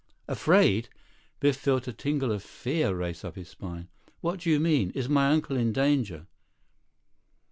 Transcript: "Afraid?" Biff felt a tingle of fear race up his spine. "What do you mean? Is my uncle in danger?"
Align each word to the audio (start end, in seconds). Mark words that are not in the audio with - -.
"Afraid?" 0.27 0.89
Biff 1.41 1.57
felt 1.57 1.87
a 1.87 1.93
tingle 1.93 2.31
of 2.31 2.41
fear 2.41 2.95
race 2.95 3.23
up 3.23 3.35
his 3.35 3.49
spine. 3.49 3.87
"What 4.21 4.39
do 4.39 4.49
you 4.49 4.59
mean? 4.59 4.89
Is 4.95 5.07
my 5.07 5.29
uncle 5.29 5.55
in 5.55 5.71
danger?" 5.71 6.25